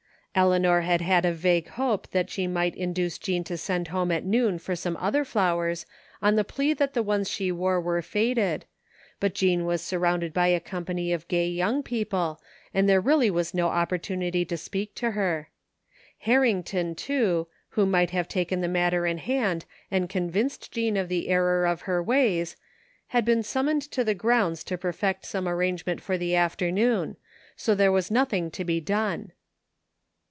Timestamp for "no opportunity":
13.53-14.45